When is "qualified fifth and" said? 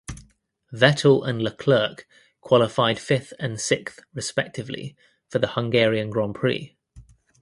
2.39-3.59